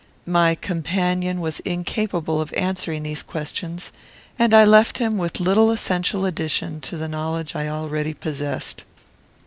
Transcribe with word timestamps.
My 0.25 0.55
companion 0.55 1.41
was 1.41 1.59
incapable 1.59 2.41
of 2.41 2.51
answering 2.53 3.03
these 3.03 3.21
questions, 3.21 3.91
and 4.39 4.51
I 4.51 4.65
left 4.65 4.97
him 4.97 5.19
with 5.19 5.39
little 5.39 5.69
essential 5.69 6.25
addition 6.25 6.81
to 6.81 6.97
the 6.97 7.07
knowledge 7.07 7.55
I 7.55 7.67
already 7.67 8.15
possessed. 8.15 8.83